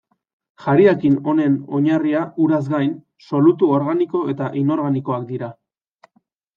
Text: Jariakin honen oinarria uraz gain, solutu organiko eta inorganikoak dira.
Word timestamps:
Jariakin 0.61 1.17
honen 1.31 1.57
oinarria 1.81 2.23
uraz 2.47 2.63
gain, 2.73 2.97
solutu 3.29 3.73
organiko 3.79 4.27
eta 4.35 4.53
inorganikoak 4.67 5.33
dira. 5.33 5.57